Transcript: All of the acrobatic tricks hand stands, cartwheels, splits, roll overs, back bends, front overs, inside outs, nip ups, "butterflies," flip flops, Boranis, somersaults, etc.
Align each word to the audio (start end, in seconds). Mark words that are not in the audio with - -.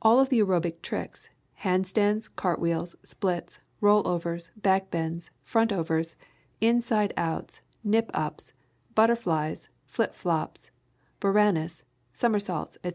All 0.00 0.20
of 0.20 0.28
the 0.28 0.40
acrobatic 0.40 0.80
tricks 0.80 1.28
hand 1.54 1.88
stands, 1.88 2.28
cartwheels, 2.28 2.94
splits, 3.02 3.58
roll 3.80 4.06
overs, 4.06 4.52
back 4.56 4.92
bends, 4.92 5.32
front 5.42 5.72
overs, 5.72 6.14
inside 6.60 7.12
outs, 7.16 7.62
nip 7.82 8.08
ups, 8.14 8.52
"butterflies," 8.94 9.68
flip 9.84 10.14
flops, 10.14 10.70
Boranis, 11.20 11.82
somersaults, 12.12 12.76
etc. 12.84 12.94